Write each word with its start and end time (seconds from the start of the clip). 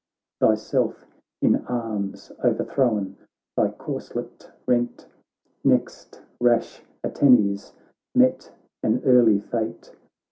Thyself 0.39 1.05
in 1.43 1.57
arms 1.67 2.31
o'erthrown, 2.43 3.17
thy 3.55 3.67
corselet 3.69 4.49
rent. 4.65 5.05
Next 5.63 6.23
rash 6.39 6.81
Antennes 7.03 7.73
met 8.15 8.51
an 8.81 9.03
early 9.05 9.39
fate. 9.39 9.93